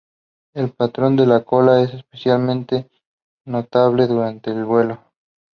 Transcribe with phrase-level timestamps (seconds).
[0.55, 2.89] El patrón de la cola es especialmente
[3.45, 4.99] notable durante el vuelo.